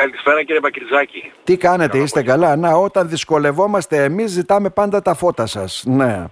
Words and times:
Καλησπέρα 0.00 0.42
κύριε 0.42 0.60
Μπακριτζάκη. 0.60 1.32
Τι 1.44 1.56
κάνετε, 1.56 1.98
είστε 1.98 2.22
καλά; 2.22 2.56
Να, 2.56 2.70
όταν 2.74 3.08
δυσκολευόμαστε 3.08 4.04
εμείς 4.04 4.30
ζητάμε 4.30 4.70
πάντα 4.70 5.02
τα 5.02 5.14
φώτα 5.14 5.46
σας. 5.46 5.82
Ναι. 5.86 6.24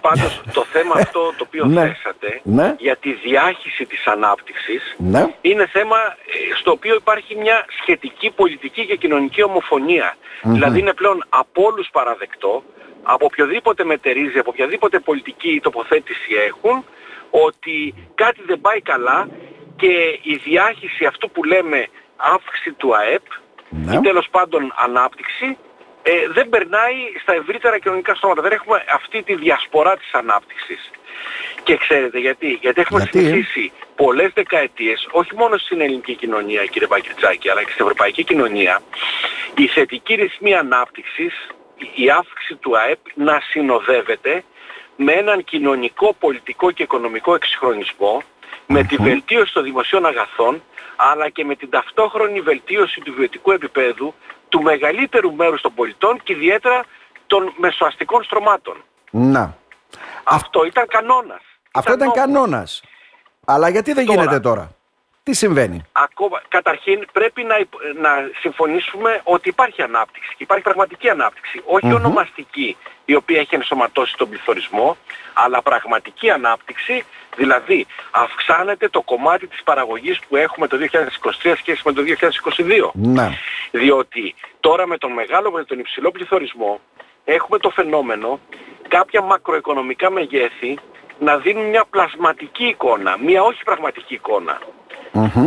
Πάντως 0.00 0.42
το 0.52 0.64
θέμα 0.72 0.94
αυτό 0.94 1.20
το 1.36 1.44
οποίο 1.46 1.64
Ναι. 1.64 1.80
θέσατε 1.86 2.40
Ναι. 2.42 2.74
για 2.78 2.96
τη 2.96 3.12
διάχυση 3.12 3.84
της 3.86 4.06
ανάπτυξης 4.06 4.94
Ναι. 4.98 5.26
είναι 5.40 5.66
θέμα 5.66 5.96
ε, 5.96 6.54
στο 6.60 6.70
οποίο 6.70 6.94
υπάρχει 6.94 7.34
μια 7.36 7.64
σχετική 7.80 8.30
πολιτική 8.30 8.86
και 8.86 8.96
κοινωνική 8.96 9.42
ομοφωνία. 9.42 10.16
Δηλαδή 10.42 10.78
είναι 10.78 10.92
πλέον 10.92 11.24
από 11.28 11.62
όλους 11.62 11.88
παραδεκτό, 11.92 12.62
από 13.02 13.24
οποιοδήποτε 13.24 13.84
μετερίζει, 13.84 14.38
από 14.38 14.50
οποιαδήποτε 14.50 14.98
πολιτική 14.98 15.60
τοποθέτηση 15.62 16.30
έχουν, 16.48 16.84
ότι 17.30 17.94
κάτι 18.14 18.40
δεν 18.46 18.60
πάει 18.60 18.80
καλά 18.80 19.28
και 19.76 20.18
η 20.22 20.34
διάχυση 20.44 21.04
αυτού 21.04 21.30
που 21.30 21.44
λέμε 21.44 21.86
αύξηση 22.34 22.72
του 22.72 22.96
ΑΕΠ 22.96 23.22
Ναι. 23.68 23.94
ή 23.94 24.00
τέλος 24.00 24.28
πάντων 24.30 24.72
ανάπτυξη 24.76 25.56
ε, 26.02 26.12
δεν 26.28 26.48
περνάει 26.48 26.94
στα 27.22 27.32
ευρύτερα 27.34 27.78
κοινωνικά 27.78 28.14
στρώματα. 28.14 28.42
Δεν 28.42 28.52
έχουμε 28.52 28.84
αυτή 28.94 29.22
τη 29.22 29.34
διασπορά 29.34 29.96
της 29.96 30.12
ανάπτυξης. 30.12 30.90
Και 31.62 31.76
ξέρετε 31.76 32.18
γιατί. 32.18 32.58
Γιατί 32.60 32.80
έχουμε 32.80 33.00
Γιατί; 33.02 33.18
συνηθίσει 33.18 33.72
πολλές 33.96 34.30
δεκαετίες, 34.34 35.08
όχι 35.10 35.34
μόνο 35.36 35.56
στην 35.56 35.80
ελληνική 35.80 36.14
κοινωνία 36.14 36.64
κύριε 36.64 36.88
Μπακριτζάκη, 36.88 37.50
αλλά 37.50 37.62
και 37.62 37.70
στην 37.70 37.82
ευρωπαϊκή 37.84 38.24
κοινωνία, 38.24 38.80
η 39.56 39.66
θετική 39.66 40.14
ρυθμή 40.14 40.54
ανάπτυξης, 40.54 41.34
η- 41.76 42.02
η 42.04 42.10
αύξηση 42.10 42.54
του 42.54 42.78
ΑΕΠ 42.78 42.98
να 43.14 43.40
συνοδεύεται 43.50 44.44
με 44.96 45.12
έναν 45.12 45.44
κοινωνικό, 45.44 46.14
πολιτικό 46.18 46.70
και 46.70 46.82
οικονομικό 46.82 47.34
εξυγχρονισμό, 47.34 48.22
με 48.66 48.82
τη 48.84 48.96
βελτίωση 48.96 49.52
των 49.52 49.64
δημοσίων 49.64 50.06
αγαθών, 50.06 50.62
αλλά 51.10 51.28
και 51.28 51.44
με 51.44 51.54
την 51.54 51.70
ταυτόχρονη 51.70 52.40
βελτίωση 52.40 53.00
του 53.00 53.12
βιωτικού 53.12 53.50
επίπεδου 53.50 54.14
του 54.48 54.62
μεγαλύτερου 54.62 55.34
μέρους 55.34 55.60
των 55.60 55.74
πολιτών 55.74 56.20
και 56.22 56.32
ιδιαίτερα 56.32 56.84
των 57.26 57.52
μεσοαστικών 57.56 58.22
στρωμάτων. 58.22 58.84
Να. 59.10 59.56
Αυτό 60.24 60.64
ήταν 60.64 60.86
κανόνας. 60.86 61.42
Αυτό 61.72 61.92
ήταν 61.92 62.06
νόμος. 62.06 62.20
κανόνας. 62.20 62.82
Αλλά 63.46 63.68
γιατί 63.68 63.92
δεν 63.92 64.06
Τώρα. 64.06 64.20
γίνεται 64.20 64.40
τώρα; 64.40 64.70
Τι 65.24 65.34
συμβαίνει; 65.34 65.84
Ακόμα, 65.92 66.42
καταρχήν 66.48 67.06
πρέπει 67.12 67.42
να, 67.42 67.58
υπ- 67.58 67.82
να 68.00 68.10
συμφωνήσουμε 68.40 69.20
ότι 69.24 69.48
υπάρχει 69.48 69.82
ανάπτυξη. 69.82 70.28
και 70.28 70.42
Υπάρχει 70.42 70.64
πραγματική 70.64 71.08
ανάπτυξη. 71.08 71.62
Όχι 71.64 71.92
ονομαστική 71.92 72.76
η 73.04 73.14
οποία 73.14 73.40
έχει 73.40 73.54
ενσωματώσει 73.54 74.16
τον 74.16 74.28
πληθωρισμό, 74.28 74.96
αλλά 75.32 75.62
πραγματική 75.62 76.30
ανάπτυξη, 76.30 77.04
δηλαδή 77.36 77.86
αυξάνεται 78.10 78.88
το 78.88 79.02
κομμάτι 79.02 79.46
της 79.46 79.62
παραγωγής 79.62 80.18
που 80.28 80.36
έχουμε 80.36 80.66
το 80.66 80.76
2023 80.76 81.52
σχέση 81.56 81.82
με 81.84 81.92
το 81.92 82.02
2022. 82.02 82.90
Να. 82.92 83.32
Διότι 83.70 84.34
τώρα 84.60 84.86
με 84.86 84.98
τον 84.98 85.12
μεγάλο, 85.12 85.50
με 85.50 85.64
τον 85.64 85.78
υψηλό 85.78 86.10
πληθωρισμό 86.10 86.80
έχουμε 87.24 87.58
το 87.58 87.70
φαινόμενο 87.70 88.40
κάποια 88.88 89.22
μακροοικονομικά 89.22 90.10
μεγέθη 90.10 90.78
να 91.18 91.36
δίνουν 91.38 91.68
μια 91.68 91.84
πλασματική 91.90 92.64
εικόνα, 92.64 93.16
μια 93.18 93.42
όχι 93.42 93.62
πραγματική 93.64 94.14
εικόνα. 94.14 94.58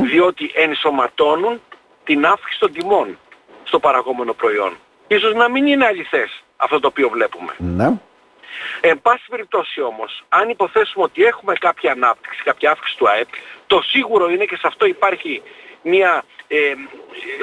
Διότι 0.04 0.52
ενσωματώνουν 0.56 1.62
την 2.04 2.26
αύξηση 2.26 2.60
των 2.60 2.72
τιμών 2.72 3.18
στο 3.64 3.80
παραγόμενο 3.80 4.34
προϊόν. 4.34 4.78
Ίσως 5.08 5.34
να 5.34 5.50
μην 5.50 5.68
είναι 5.68 5.86
αληθές 5.86 6.44
αυτό 6.58 6.80
το 6.80 6.88
οποίο 6.88 7.10
βλέπουμε. 7.10 7.54
Ναι. 7.58 7.92
Εν 8.82 9.02
πάση 9.02 9.24
περιπτώσει 9.30 9.82
όμως, 9.82 10.24
αν 10.30 10.50
υποθέσουμε 10.50 11.04
ότι 11.04 11.24
έχουμε 11.24 11.54
κάποια 11.54 11.92
ανάπτυξη, 11.92 12.44
κάποια 12.44 12.72
αύξηση 12.72 12.98
του 12.98 13.10
ΑΕΠ, 13.10 13.28
το 13.68 13.82
σίγουρο 13.82 14.30
είναι 14.30 14.46
και 14.46 14.56
σε 14.56 14.68
αυτό 14.68 14.86
υπάρχει 14.86 15.42
μια 15.82 16.24
ε, 16.48 16.58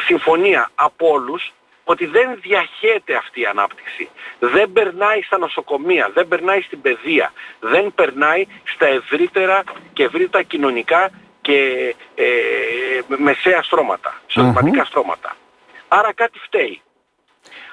συμφωνία 0.06 0.70
από 0.74 1.10
όλους, 1.10 1.52
ότι 1.84 2.06
δεν 2.06 2.38
διαχέεται 2.40 3.14
αυτή 3.14 3.40
η 3.40 3.46
ανάπτυξη. 3.46 4.08
Δεν 4.38 4.72
περνάει 4.72 5.22
στα 5.22 5.38
νοσοκομεία, 5.38 6.10
δεν 6.14 6.28
περνάει 6.28 6.60
στην 6.60 6.80
παιδεία, 6.80 7.32
δεν 7.60 7.92
περνάει 7.94 8.46
στα 8.64 8.86
ευρύτερα 8.86 9.62
και 9.92 10.02
ευρύτερα 10.02 10.42
κοινωνικά 10.42 11.10
και 11.42 11.94
ε, 12.14 12.24
μεσαία 13.16 13.62
στρώματα, 13.62 14.20
εισοδηματικά 14.28 14.84
στρώματα. 14.84 15.36
Άρα 15.88 16.12
κάτι 16.14 16.38
φταίει. 16.38 16.80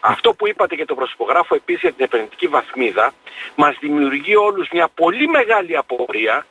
Αυτό 0.02 0.34
που 0.34 0.47
είπατε 0.47 0.75
για 0.75 0.85
τον 0.85 0.96
προσυπογράφο 0.96 1.56
επίσης 1.56 1.81
για 1.81 1.91
την 1.91 2.06
επενδυτική 2.06 2.47
βαθμίδα 2.47 3.12
μας 3.56 3.78
δημιουργεί 3.79 4.35
όλους 4.35 4.68
μια 4.72 4.88
πολύ 4.94 5.28
μεγάλη 5.28 5.78
απορία 5.78 6.46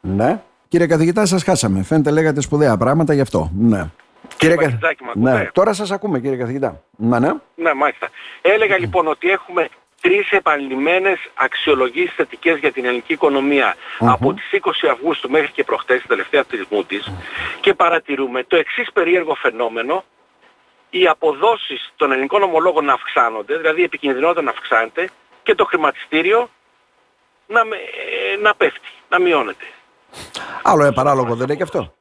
Ναι. 0.00 0.42
Κύριε 0.68 0.86
καθηγητά, 0.86 1.26
σας 1.26 1.42
χάσαμε. 1.44 1.82
Φαίνεται 1.82 2.10
λέγατε 2.10 2.40
σπουδαία 2.40 2.76
πράγματα 2.76 3.14
γι' 3.14 3.20
αυτό. 3.20 3.50
Ναι. 3.58 3.90
Κύριε 4.36 4.56
Κα- 4.56 4.62
Βαγγελάκη, 4.62 5.04
μ' 5.04 5.22
ναι. 5.22 5.30
ακούτε; 5.30 5.50
Τώρα 5.54 5.72
σας 5.72 5.90
ακούμε 5.90 6.20
κύριε 6.20 6.36
καθηγητά. 6.36 6.82
Ναι, 6.96 7.18
ναι. 7.18 7.30
Ναι, 7.54 7.74
μάλιστα. 7.74 8.08
Έλεγα 8.42 8.78
λοιπόν 8.78 9.06
ότι 9.06 9.30
έχουμε 9.30 9.68
τρεις 10.02 10.30
επανειλημμένες 10.30 11.18
αξιολογήσεις 11.34 12.14
θετικές 12.14 12.58
για 12.58 12.72
την 12.72 12.84
ελληνική 12.84 13.12
οικονομία 13.12 13.76
από 13.98 14.34
τις 14.34 14.44
20 14.62 14.88
Αυγούστου 14.90 15.30
μέχρι 15.30 15.50
και 15.50 15.64
προχτές, 15.64 15.98
την 15.98 16.08
τελευταία 16.08 16.44
της 16.44 16.66
της 16.86 17.12
και 17.60 17.74
παρατηρούμε 17.74 18.44
το 18.44 18.56
εξής 18.56 18.92
περίεργο 18.92 19.34
φαινόμενο 19.34 20.04
οι 20.90 21.06
αποδόσεις 21.06 21.92
των 21.96 22.12
ελληνικών 22.12 22.42
ομολόγων 22.42 22.84
να 22.84 22.92
αυξάνονται, 22.92 23.56
δηλαδή 23.56 23.80
η 23.80 23.84
επικινδυνότητα 23.84 24.42
να 24.42 24.50
αυξάνεται 24.50 25.10
και 25.42 25.54
το 25.54 25.64
χρηματιστήριο 25.64 26.48
να, 27.46 27.64
με- 27.64 27.76
ε, 27.76 28.36
να 28.36 28.54
πέφτει, 28.54 28.88
να 29.08 29.18
μειώνεται. 29.20 29.64
Άλλο 30.62 30.84
ε, 30.84 30.90
παράλογο 30.90 31.34
δεν 31.34 31.46
είναι 31.46 31.56
και 31.56 31.62
αυτό; 31.62 31.94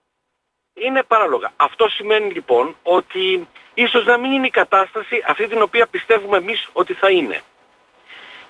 Είναι 0.74 1.04
παράλογα. 1.04 1.52
Αυτό 1.56 1.88
σημαίνει 1.90 2.32
λοιπόν 2.32 2.76
ότι 2.84 3.48
ίσως 3.74 4.06
να 4.06 4.18
μην 4.18 4.32
είναι 4.32 4.48
η 4.48 4.50
κατάσταση 4.50 5.24
αυτή 5.28 5.48
την 5.48 5.62
οποία 5.62 5.88
πιστεύουμε 5.88 6.38
εμείς 6.38 6.70
ότι 6.74 6.94
θα 6.94 7.10
είναι. 7.10 7.42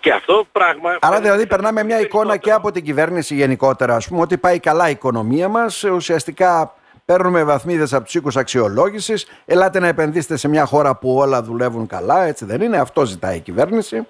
Και 0.02 0.12
αυτό 0.12 0.34
το 0.38 0.46
πράγμα... 0.52 0.98
Άρα 1.02 1.22
δηλαδή 1.22 1.48
περνάμε 1.48 1.84
μια 1.84 2.00
εικόνα 2.00 2.38
και 2.38 2.52
από 2.52 2.72
την 2.72 2.84
κυβέρνηση 2.84 3.36
γενικότερα, 3.36 3.96
ας 3.96 4.08
πούμε, 4.08 4.22
ότι 4.22 4.38
πάει 4.38 4.60
καλά 4.60 4.88
η 4.88 4.92
οικονομία 4.92 5.48
μας, 5.48 5.84
ουσιαστικά 5.84 6.76
παίρνουμε 7.06 7.44
βαθμίδες 7.44 7.94
από 7.94 8.04
τους 8.06 8.14
οίκους 8.16 8.36
αξιολόγησης, 8.38 9.28
ελάτε 9.46 9.80
να 9.80 9.88
επενδύσετε 9.88 10.38
σε 10.38 10.48
μια 10.48 10.66
χώρα 10.66 10.96
που 10.96 11.16
όλα 11.18 11.42
δουλεύουν 11.44 11.88
καλά, 11.88 12.24
έτσι 12.24 12.46
δεν 12.46 12.62
είναι, 12.62 12.78
αυτό 12.78 13.06
ζητάει 13.06 13.36
η 13.36 13.40
κυβέρνηση. 13.40 14.08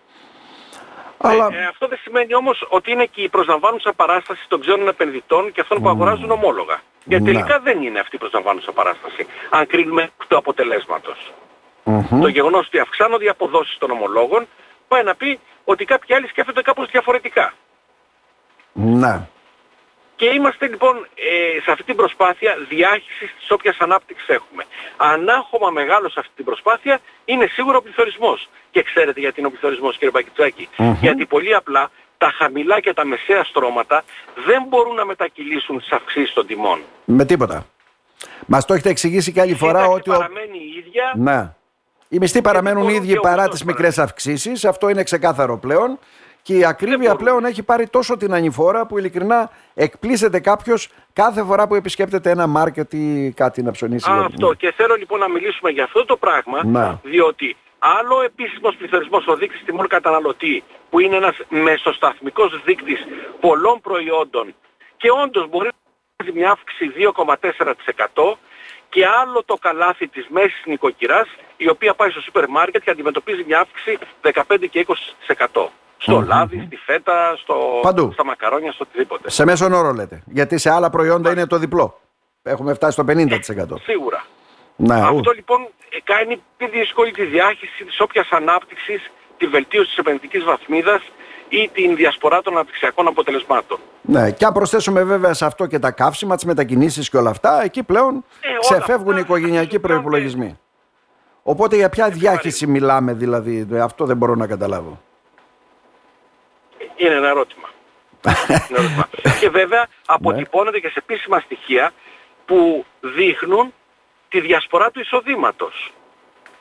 Αλλά 1.17 1.45
Ε, 1.51 1.65
αυτό 1.69 1.87
δεν 1.87 1.97
σημαίνει 2.03 2.35
όμως 2.35 2.65
ότι 2.69 2.91
είναι 2.91 3.05
και 3.05 3.21
η 3.21 3.29
προσλαμβάνουσα 3.29 3.93
παράσταση 3.93 4.45
των 4.47 4.59
ξένων 4.61 4.87
επενδυτών 4.87 5.51
και 5.51 5.61
αυτών 5.61 5.81
που 5.81 5.89
αγοράζουν 5.89 6.31
ομόλογα. 6.31 6.81
Γιατί 7.03 7.23
Ναι. 7.23 7.31
τελικά 7.31 7.59
δεν 7.59 7.81
είναι 7.81 7.99
αυτή 7.99 8.15
η 8.15 8.19
προσλαμβάνουσα 8.19 8.71
παράσταση, 8.71 9.25
αν 9.49 9.67
κρίνουμε 9.67 10.01
εκ 10.01 10.27
του 10.27 10.37
αποτελέσματος. 10.37 11.33
Το 12.21 12.27
γεγονός 12.27 12.65
ότι 12.67 12.79
αυξάνονται 12.79 13.23
οι 13.25 13.29
αποδόσεις 13.29 13.77
των 13.77 13.91
ομολόγων 13.91 14.47
πάει 14.91 15.03
να 15.03 15.15
πει 15.15 15.39
ότι 15.63 15.85
κάποιοι 15.85 16.15
άλλοι 16.15 16.27
σκέφτονται 16.27 16.61
κάπως 16.61 16.87
διαφορετικά. 16.91 17.53
ναι. 18.73 19.27
Και 20.15 20.29
είμαστε 20.29 20.67
λοιπόν 20.67 20.95
ε, 20.97 21.61
σε 21.61 21.71
αυτή 21.71 21.83
την 21.83 21.95
προσπάθεια 21.95 22.55
διάχυσης 22.69 23.29
της 23.39 23.51
όποιας 23.51 23.77
ανάπτυξης 23.79 24.27
έχουμε. 24.27 24.63
Ανάχωμα 24.97 25.69
μεγάλος 25.69 26.11
σε 26.11 26.19
αυτή 26.19 26.31
την 26.35 26.45
προσπάθεια 26.45 26.99
είναι 27.25 27.45
σίγουρα 27.51 27.77
ο 27.77 27.81
πληθωρισμός. 27.81 28.49
Και 28.71 28.81
ξέρετε 28.83 29.19
γιατί 29.19 29.39
είναι 29.39 29.47
ο 29.47 29.51
πληθωρισμός 29.51 29.93
κύριε 29.93 30.09
Μπακιτσάκη. 30.11 30.69
Γιατί 31.01 31.25
πολύ 31.25 31.55
απλά 31.55 31.91
τα 32.17 32.31
χαμηλά 32.37 32.79
και 32.79 32.93
τα 32.93 33.05
μεσαία 33.05 33.43
στρώματα 33.43 34.03
δεν 34.45 34.63
μπορούν 34.67 34.95
να 34.95 35.05
μετακυλήσουν 35.05 35.77
τις 35.79 35.91
αυξήσεις 35.91 36.33
των 36.33 36.47
τιμών. 36.47 36.79
Με 37.05 37.25
τίποτα. 37.25 37.65
Μας 38.47 38.65
το 38.65 38.73
έχετε 38.73 38.89
εξηγήσει 38.89 39.31
και 39.31 39.41
άλλη 39.41 39.51
Η 39.51 39.55
φορά 39.55 39.79
σύνταξη 39.79 39.97
ότι... 39.99 40.09
ο- 40.09 40.13
παραμένει 40.13 40.57
η 40.57 40.77
ίδια. 40.77 41.13
Ναι. 41.15 41.53
Οι 42.13 42.17
μισθοί 42.19 42.41
παραμένουν 42.41 42.81
μπορούν 42.83 42.97
ίδιοι 42.97 43.13
και 43.13 43.19
παρά 43.19 43.35
όμως 43.35 43.49
τις 43.49 43.59
τώρα. 43.59 43.71
μικρές 43.71 43.97
αυξήσεις. 43.99 44.65
Αυτό 44.65 44.89
είναι 44.89 45.03
ξεκάθαρο 45.03 45.57
πλέον. 45.57 45.99
Και 46.41 46.53
η 46.57 46.65
ακρίβεια 46.65 46.97
μπορούν. 46.97 47.17
πλέον 47.17 47.45
έχει 47.45 47.63
πάρει 47.63 47.87
τόσο 47.87 48.17
την 48.17 48.33
ανηφόρα 48.33 48.85
που 48.85 48.97
ειλικρινά 48.97 49.49
εκπλήσεται 49.73 50.39
κάποιος 50.39 50.89
κάθε 51.13 51.43
φορά 51.43 51.67
που 51.67 51.75
επισκέπτεται 51.75 52.29
ένα 52.29 52.47
μάρκετ 52.47 52.93
ή 52.93 53.33
κάτι 53.35 53.61
να 53.63 53.71
ψωνίσει. 53.71 54.09
Α, 54.11 54.13
για- 54.15 54.25
αυτό. 54.25 54.53
Και 54.53 54.73
θέλω 54.75 54.95
λοιπόν 54.95 55.19
να 55.19 55.29
μιλήσουμε 55.29 55.69
για 55.71 55.83
αυτό 55.83 56.05
το 56.05 56.17
πράγμα, 56.17 56.65
Να. 56.65 56.99
διότι 57.03 57.55
άλλο 57.79 58.21
επίσημος 58.21 58.75
πληθωρισμός 58.75 59.27
ο 59.27 59.35
δείκτης 59.35 59.63
τιμών 59.65 59.87
καταναλωτή, 59.87 60.63
που 60.89 60.99
είναι 60.99 61.15
ένας 61.15 61.35
μεσοσταθμικός 61.49 62.61
δείκτης 62.65 62.99
πολλών 63.39 63.81
προϊόντων 63.81 64.55
και 64.97 65.09
όντως 65.23 65.49
μπορεί 65.49 65.69
να 66.17 66.25
έχει 66.25 66.37
μια 66.37 66.51
αύξηση 66.51 66.87
2,4% 66.95 68.37
και 68.91 69.05
άλλο 69.21 69.43
το 69.45 69.55
καλάθι 69.61 70.07
της 70.07 70.25
μέσης 70.29 70.61
νοικοκυράς, 70.65 71.27
η 71.57 71.69
οποία 71.69 71.93
πάει 71.93 72.09
στο 72.09 72.21
σούπερ 72.21 72.49
μάρκετ 72.49 72.83
και 72.83 72.89
αντιμετωπίζει 72.89 73.43
μια 73.47 73.59
αύξηση 73.59 73.97
15 74.21 74.69
και 74.69 74.85
20%. 75.53 75.67
Στο 75.97 76.21
λάδι, 76.21 76.63
στη 76.65 76.75
φέτα, 76.75 77.35
στο... 77.37 77.79
Παντού. 77.81 78.11
στα 78.11 78.25
μακαρόνια, 78.25 78.71
στο 78.71 78.85
οτιδήποτε. 78.87 79.29
Σε 79.29 79.45
μέσον 79.45 79.73
όρο 79.73 79.91
λέτε. 79.91 80.23
Γιατί 80.25 80.57
σε 80.57 80.69
άλλα 80.69 80.89
προϊόντα 80.89 81.31
είναι 81.31 81.47
το 81.47 81.57
διπλό. 81.57 81.99
Έχουμε 82.43 82.73
φτάσει 82.73 82.91
στο 82.91 83.03
50%. 83.07 83.81
Σίγουρα. 83.83 84.25
Ναι, 84.75 84.99
ου. 84.99 85.17
Αυτό 85.17 85.31
λοιπόν 85.31 85.61
ε, 85.89 85.97
κάνει 86.03 86.41
πιο 86.57 86.67
δύσκολη 86.67 87.11
τη 87.11 87.23
διάχυση 87.23 87.83
της 87.83 87.99
όποιας 87.99 88.29
ανάπτυξης, 88.31 89.11
τη 89.37 89.47
βελτίωση 89.47 89.87
της 89.87 89.97
επενδυτικής 89.97 90.43
βαθμίδας 90.43 91.01
ή 91.53 91.69
την 91.73 91.95
διασπορά 91.95 92.41
των 92.41 92.53
αναπτυξιακών 92.53 93.07
αποτελεσμάτων. 93.07 93.79
Ναι, 94.01 94.31
και 94.31 94.45
αν 94.45 94.53
προσθέσουμε 94.53 95.03
βέβαια 95.03 95.33
σε 95.33 95.45
αυτό 95.45 95.65
και 95.65 95.79
τα 95.79 95.91
καύσιμα, 95.91 96.35
τις 96.35 96.45
μετακινήσεις 96.45 97.09
και 97.09 97.17
όλα 97.17 97.29
αυτά, 97.29 97.63
εκεί 97.63 97.83
πλέον 97.83 98.13
Ε, 98.41 98.47
όλα 98.49 98.57
ξεφεύγουν 98.59 99.07
αυτά 99.07 99.17
οι 99.19 99.23
οικογενειακοί 99.25 99.79
πλέον 99.79 100.01
προπολογισμοί. 100.01 100.59
Οπότε 101.43 101.75
για 101.75 101.89
ποια 101.89 102.09
διάχυση 102.09 102.67
μιλάμε 102.67 103.13
δηλαδή, 103.13 103.67
ε, 103.71 103.79
αυτό 103.81 104.05
δεν 104.05 104.17
μπορώ 104.17 104.35
να 104.35 104.47
καταλάβω. 104.47 105.01
Είναι 106.95 107.15
ένα 107.15 107.27
ερώτημα. 107.27 107.69
Είναι 108.25 108.57
ερώτημα. 108.69 109.07
και 109.39 109.49
βέβαια 109.49 109.79
Ναι. 109.79 109.85
αποτυπώνεται 110.05 110.79
και 110.79 110.87
σε 110.87 110.99
επίσημα 110.99 111.39
στοιχεία 111.39 111.91
που 112.45 112.85
δείχνουν 113.01 113.73
τη 114.29 114.39
διασπορά 114.39 114.91
του 114.91 114.99
εισοδήματος. 114.99 115.93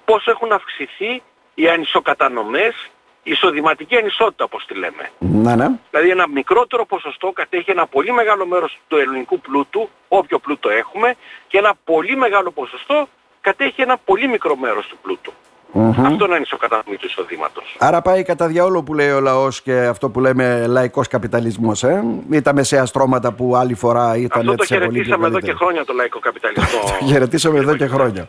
Πώς 0.04 0.26
έχουν 0.26 0.52
αυξηθεί 0.52 1.22
οι 1.54 1.68
ανισοκατανομές, 1.68 2.74
η 2.74 2.90
εισοδηματική 3.22 3.96
ανισότητα 3.96 4.44
όπως 4.44 4.64
τη 4.66 4.74
λέμε. 4.74 5.10
Ναι, 5.18 5.54
ναι. 5.54 5.68
Δηλαδή 5.90 6.10
ένα 6.10 6.28
μικρότερο 6.28 6.86
ποσοστό 6.86 7.30
κατέχει 7.34 7.70
ένα 7.70 7.86
πολύ 7.86 8.12
μεγάλο 8.12 8.46
μέρος 8.46 8.78
του 8.88 8.96
ελληνικού 8.96 9.40
πλούτου, 9.40 9.88
όποιο 10.08 10.38
πλούτο 10.38 10.68
έχουμε, 10.70 11.14
και 11.48 11.58
ένα 11.58 11.72
πολύ 11.84 12.16
μεγάλο 12.16 12.50
ποσοστό 12.50 13.08
κατέχει 13.40 13.82
ένα 13.82 13.96
πολύ 14.04 14.28
μικρό 14.28 14.56
μέρος 14.56 14.86
του 14.86 14.96
πλούτου. 15.02 15.32
Μμμ. 15.72 16.06
Αυτό 16.06 16.24
είναι 16.24 16.34
ανισοκατανομή 16.34 16.96
του 16.96 17.06
εισοδήματος. 17.06 17.76
Άρα 17.78 18.02
πάει 18.02 18.22
κατά 18.22 18.46
διαόλου 18.46 18.82
που 18.82 18.94
λέει 18.94 19.10
ο 19.10 19.20
λαός 19.20 19.62
και 19.62 19.74
αυτό 19.80 20.10
που 20.10 20.20
λέμε 20.20 20.66
λαϊκός 20.66 21.08
καπιταλισμός, 21.08 21.82
ε; 21.82 22.04
Ή 22.30 22.42
τα 22.42 22.54
μεσαία 22.54 22.86
στρώματα 22.86 23.32
που 23.32 23.56
άλλη 23.56 23.74
φορά 23.74 24.16
ήταν 24.16 24.40
Αυτό 24.40 24.54
το 24.54 24.62
έτσι 24.62 24.78
πολύ 24.78 25.02
πιο 25.02 25.02
χαιρετήσαμε 25.14 25.26
εδώ 25.26 25.38
και 25.40 25.46
καλύτερα. 25.46 25.56
χρόνια 25.58 25.84
το 25.84 25.92
λαϊκό 25.92 26.18
καπιταλισμό. 26.18 26.80
Το 26.98 27.06
χαιρετήσαμε 27.06 27.58
εδώ 27.58 27.76
και 27.76 27.86
χρόνια. 27.86 28.28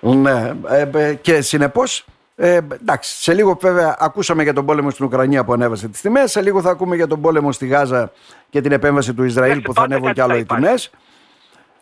Ναι, 0.00 0.52
ε, 0.68 0.88
ε, 0.94 1.14
και 1.14 1.40
συνεπώς, 1.40 2.04
ε, 2.36 2.54
εντάξει, 2.56 3.22
σε 3.22 3.34
λίγο 3.34 3.58
βέβαια 3.60 3.96
ακούσαμε 4.00 4.42
για 4.42 4.52
τον 4.52 4.66
πόλεμο 4.66 4.90
στην 4.90 5.04
Ουκρανία 5.04 5.44
που 5.44 5.52
ανέβασε 5.52 5.88
τις 5.88 6.00
τιμές, 6.00 6.30
σε 6.30 6.42
λίγο 6.42 6.60
θα 6.60 6.70
ακούμε 6.70 6.96
για 6.96 7.06
τον 7.06 7.20
πόλεμο 7.20 7.52
στη 7.52 7.66
Γάζα 7.66 8.12
και 8.50 8.60
την 8.60 8.72
επέμβαση 8.72 9.14
του 9.14 9.24
Ισραήλ 9.24 9.50
Εντάξει, 9.50 9.66
που 9.66 9.74
θα 9.74 9.80
πάντα 9.80 9.94
ανέβουν 9.94 10.14
κάτι 10.14 10.14
κι 10.14 10.20
άλλο 10.24 10.32
θα 10.32 10.38
οι 10.38 10.40
υπάρχει. 10.40 10.64
τιμές. 10.64 10.90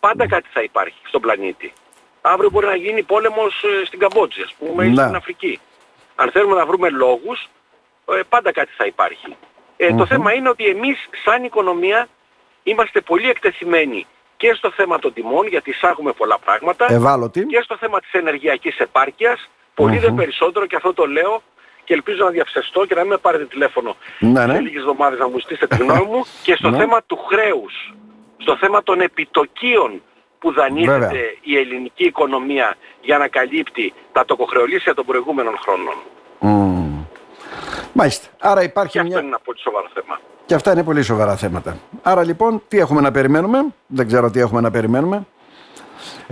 Πάντα 0.00 0.26
κάτι 0.28 0.48
θα 0.52 0.62
υπάρχει 0.62 1.00
στον 1.08 1.20
πλανήτη. 1.20 1.72
Αύριο 2.20 2.50
μπορεί 2.50 2.66
να 2.66 2.74
γίνει 2.76 3.02
πόλεμος 3.02 3.62
ε, 3.82 3.86
στην 3.86 3.98
Καμπότζη, 3.98 4.42
ας 4.42 4.54
πούμε, 4.58 4.84
ή 4.84 4.88
Ναι. 4.88 5.02
στην 5.02 5.14
Αφρική. 5.14 5.60
Αν 6.14 6.30
θέλουμε 6.30 6.54
να 6.56 6.66
βρούμε 6.66 6.88
λόγους, 6.88 7.48
ε, 8.12 8.20
πάντα 8.28 8.52
κάτι 8.52 8.70
θα 8.76 8.86
υπάρχει. 8.86 9.36
Ε, 9.76 9.94
Το 9.94 10.06
θέμα 10.06 10.32
είναι 10.34 10.48
ότι 10.48 10.66
εμείς 10.66 11.08
σαν 11.24 11.44
οικονομία 11.44 12.08
είμαστε 12.62 13.00
πολύ 13.00 13.28
εκτεθειμένοι 13.30 14.06
και 14.36 14.52
στο 14.56 14.70
θέμα 14.70 14.98
των 14.98 15.12
τιμών, 15.12 15.46
γιατί 15.46 15.70
εισάγουμε 15.70 16.12
πολλά 16.12 16.38
πράγματα, 16.38 16.92
Ευάλωτη. 16.92 17.44
και 17.46 17.60
στο 17.64 17.76
θέμα 17.76 18.00
της 18.00 18.12
ενεργειακής 18.12 18.78
επάρκειας, 18.78 19.50
πολύ 19.74 19.98
δε 19.98 20.10
περισσότερο 20.10 20.66
και 20.66 20.76
αυτό 20.76 20.92
το 20.94 21.04
λέω 21.06 21.42
και 21.84 21.94
ελπίζω 21.94 22.24
να 22.24 22.30
διαφσεστώ 22.30 22.84
και 22.86 22.94
να 22.94 23.00
μην 23.00 23.10
με 23.10 23.16
πάρετε 23.16 23.44
τηλέφωνο 23.44 23.96
Ναι, 24.18 24.46
ναι. 24.46 24.54
σε 24.54 24.60
λίγες 24.60 24.80
εβδομάδες 24.80 25.18
να 25.18 25.28
μου 25.28 25.38
ζητήσετε 25.38 25.76
τη 25.76 25.82
γνώμη 25.82 26.04
μου 26.04 26.22
και 26.46 26.54
στο 26.54 26.70
Ναι. 26.70 26.78
θέμα 26.78 27.02
του 27.06 27.16
χρέους, 27.30 27.94
στο 28.36 28.56
θέμα 28.56 28.82
των 28.82 29.00
επιτοκίων 29.00 30.02
που 30.38 30.52
δανείζεται 30.52 30.98
Βέβαια. 30.98 31.20
η 31.42 31.56
ελληνική 31.56 32.04
οικονομία 32.04 32.76
για 33.00 33.18
να 33.18 33.28
καλύπτει 33.28 33.92
τα 34.12 34.24
τοκοχρεωλήσια 34.24 34.94
των 34.94 35.04
προηγούμενων 35.04 35.54
χρόνων. 35.58 35.94
Μμμ. 36.38 37.04
Μάλιστα. 37.92 38.28
Άρα 38.40 38.60
Και 38.60 38.66
υπάρχει 38.66 38.98
αυτό 38.98 39.10
μια... 39.10 39.18
είναι 39.18 39.28
ένα 39.28 39.38
πολύ 39.44 39.58
σοβαρό 39.58 39.86
θέμα. 39.94 40.20
Και 40.46 40.54
αυτά 40.54 40.72
είναι 40.72 40.82
πολύ 40.84 41.02
σοβαρά 41.02 41.36
θέματα. 41.36 41.76
Άρα 42.02 42.24
λοιπόν, 42.24 42.62
τι 42.68 42.78
έχουμε 42.78 43.00
να 43.00 43.10
περιμένουμε; 43.10 43.64
Δεν 43.86 44.06
ξέρω 44.06 44.30
τι 44.30 44.40
έχουμε 44.40 44.60
να 44.60 44.70
περιμένουμε. 44.70 45.26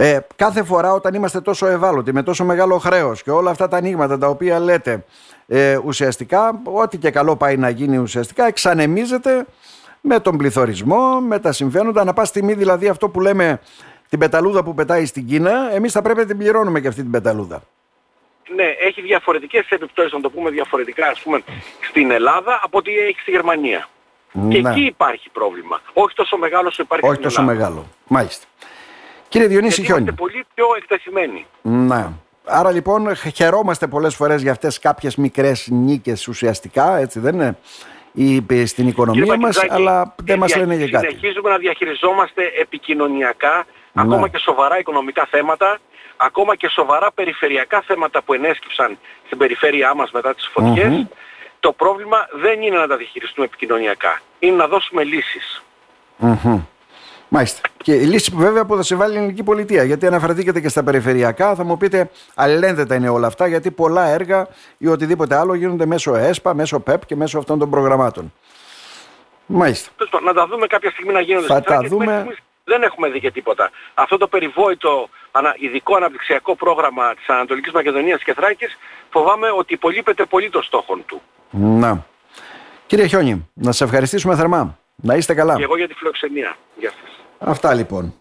Ε, 0.03 0.19
κάθε 0.37 0.63
φορά 0.65 0.93
όταν 0.93 1.15
είμαστε 1.15 1.41
τόσο 1.41 1.67
ευάλωτοι, 1.67 2.13
με 2.13 2.23
τόσο 2.23 2.45
μεγάλο 2.45 2.79
χρέος 2.79 3.23
και 3.23 3.31
όλα 3.31 3.51
αυτά 3.51 3.69
τα 3.69 3.77
ανοίγματα 3.77 4.19
τα 4.19 4.27
οποία 4.27 4.59
λέτε, 4.61 5.05
ε, 5.47 5.77
ουσιαστικά, 5.85 6.61
ό,τι 6.65 6.99
και 6.99 7.11
καλό 7.11 7.37
πάει 7.37 7.57
να 7.57 7.69
γίνει 7.69 7.97
ουσιαστικά, 7.99 8.47
εξανεμίζεται 8.47 9.47
με 10.01 10.21
τον 10.21 10.37
πληθωρισμό, 10.37 11.21
με 11.21 11.39
τα 11.39 11.53
συμβαίνοντα. 11.53 12.05
Να 12.05 12.13
πας 12.13 12.29
στιγμή 12.29 12.53
δηλαδή 12.55 12.89
αυτό 12.89 13.09
που 13.09 13.21
λέμε 13.21 13.61
την 14.09 14.19
πεταλούδα 14.19 14.63
που 14.63 14.75
πετάει 14.75 15.07
στην 15.07 15.27
Κίνα, 15.27 15.75
εμείς 15.75 15.93
θα 15.93 16.03
πρέπει 16.03 16.19
να 16.19 16.27
την 16.27 16.39
πληρώνουμε 16.39 16.81
και 16.81 16.89
αυτή 16.89 17.03
την 17.03 17.11
πεταλούδα. 17.11 17.63
Ναι, 18.55 18.65
έχει 18.81 19.01
διαφορετικές 19.03 19.67
επιπτώσεις, 19.69 20.13
να 20.13 20.21
το 20.21 20.31
πούμε 20.31 20.51
διαφορετικά, 20.51 21.07
ας 21.09 21.21
πούμε, 21.21 21.43
στην 21.81 22.11
Ελλάδα 22.11 22.61
από 22.63 22.79
ό,τι 22.79 22.99
έχει 22.99 23.21
στη 23.21 23.31
Γερμανία. 23.31 23.89
Και 24.33 24.61
Ναι. 24.61 24.71
εκεί 24.71 24.81
υπάρχει 24.81 25.31
πρόβλημα. 25.31 25.81
Όχι 25.93 26.15
τόσο 26.15 26.37
μεγάλο 26.37 26.69
όσο 26.69 26.83
υπάρχει 26.83 27.05
Όχι 27.07 27.15
στην 27.15 27.29
τόσο 27.29 27.41
Ελλάδα. 27.41 27.59
μεγάλο. 27.59 27.87
Μάλιστα. 28.07 28.47
Κύριε 29.31 29.47
Διονύση 29.47 29.75
Γιατί 29.81 29.87
Χιόνι. 29.87 30.01
είμαστε 30.03 30.23
πολύ 30.23 30.45
πιο 30.55 30.67
εκτεθειμένοι. 30.77 31.47
Ναι. 31.63 32.07
Άρα 32.45 32.71
λοιπόν 32.71 33.15
χαιρόμαστε 33.17 33.87
πολλές 33.87 34.15
φορές 34.15 34.43
για 34.43 34.51
αυτές 34.51 34.79
κάποιες 34.79 35.17
μικρές 35.17 35.69
νίκες 35.71 36.29
ουσιαστικά, 36.29 36.97
έτσι 36.97 37.19
δεν 37.21 37.35
είναι, 37.35 37.57
ή 38.13 38.45
στην 38.67 38.89
οικονομία 38.89 39.23
Κύριε 39.23 39.39
μας, 39.39 39.55
Πακετζάκη, 39.57 39.83
αλλά 39.83 40.15
δεν 40.25 40.39
μας 40.39 40.53
δια- 40.53 40.61
λένε 40.67 40.75
για 40.75 40.89
κάτι. 40.89 41.07
Συνεχίζουμε 41.07 41.51
να 41.51 41.57
διαχειριζόμαστε 41.59 42.43
επικοινωνιακά, 42.61 43.65
Ναι. 43.93 44.03
ακόμα 44.03 44.29
και 44.29 44.39
σοβαρά 44.39 44.79
οικονομικά 44.79 45.27
θέματα, 45.31 45.79
ακόμα 46.17 46.57
και 46.57 46.69
σοβαρά 46.69 47.13
περιφερειακά 47.13 47.83
θέματα 47.87 48.23
που 48.23 48.35
ενέσκυψαν 48.35 48.99
στην 49.27 49.39
περιφέρειά 49.39 49.95
μας 49.95 50.11
μετά 50.11 50.35
τις 50.35 50.49
φωτιες 50.53 50.89
Μμμ. 50.89 51.07
Το 51.61 51.73
πρόβλημα 51.73 52.29
δεν 52.43 52.63
είναι 52.63 52.77
να 52.77 52.87
τα 52.87 52.97
διαχειριστούμε 52.97 53.47
επικοινωνιακά. 53.47 54.21
Είναι 54.39 54.57
να 54.57 54.67
δώσουμε 54.67 55.05
λύσεις. 55.05 55.63
Μμμ. 56.17 56.61
Μάλιστα. 57.33 57.61
Και 57.77 57.95
η 57.95 58.05
λύση 58.05 58.31
που 58.31 58.39
βέβαια 58.39 58.65
που 58.65 58.77
θα 58.77 58.83
συμβάλλει 58.83 59.15
η 59.15 59.17
ελληνική 59.17 59.43
πολιτεία. 59.43 59.83
Γιατί 59.85 60.07
αναφερθήκατε 60.07 60.61
και 60.61 60.69
στα 60.69 60.83
περιφερειακά, 60.83 61.55
θα 61.55 61.65
μου 61.65 61.77
πείτε 61.77 62.11
αλληλένδετα 62.35 62.95
είναι 62.95 63.09
όλα 63.09 63.27
αυτά, 63.27 63.47
γιατί 63.47 63.71
πολλά 63.71 64.07
έργα 64.07 64.49
ή 64.79 64.87
οτιδήποτε 64.87 65.37
άλλο 65.37 65.55
γίνονται 65.55 65.87
μέσω 65.87 66.15
ΕΣΠΑ, 66.15 66.55
μέσω 66.55 66.81
ΠΕΠ 66.81 67.07
και 67.07 67.17
μέσω 67.17 67.39
αυτών 67.39 67.59
των 67.59 67.71
προγραμμάτων. 67.71 68.33
Μάλιστα. 69.47 69.91
Τέλος 69.97 70.13
πάντων, 70.13 70.27
Να 70.27 70.33
τα 70.35 70.47
δούμε 70.47 70.67
κάποια 70.67 70.91
στιγμή 70.91 71.13
να 71.13 71.21
γίνονται 71.21 71.47
Θα 71.47 71.53
στην 71.55 71.65
τα 71.67 71.73
Θράκη, 71.75 71.89
δούμε. 71.89 72.05
μέχρι 72.05 72.21
στιγμής 72.21 72.39
Δεν 72.65 72.83
έχουμε 72.83 73.09
δει 73.09 73.21
και 73.21 73.31
τίποτα. 73.31 73.71
Αυτό 73.95 74.17
το 74.17 74.27
περιβόητο 74.29 75.09
ανα- 75.31 75.55
ειδικό 75.59 75.97
αναπτυξιακό 75.97 76.57
πρόγραμμα 76.57 77.15
της 77.15 77.29
Ανατολικής 77.29 77.73
Μακεδονίας 77.73 78.23
και 78.23 78.35
Θράκης 78.35 78.79
φοβάμαι 79.11 79.47
ότι 79.59 79.73
υπολείπεται 79.75 80.25
πολύ 80.25 80.51
των 80.51 80.63
στόχων 80.63 81.03
του. 81.07 81.23
Να. 81.51 82.05
Κύριε 82.87 83.07
Χιόνι, 83.07 83.49
να 83.55 83.73
σε 83.73 83.85
ευχαριστήσουμε 83.85 84.37
θερμά. 84.37 84.79
Να 85.03 85.15
είστε 85.15 85.35
καλά. 85.35 85.57
Και 85.57 85.63
εγώ 85.63 85.77
για 85.77 85.89
τη 85.89 85.95
φιλοξενία. 85.95 86.57
Γεια 86.79 86.91
σας. 86.91 87.20
Αυτά 87.43 87.75
λοιπόν. 87.75 88.15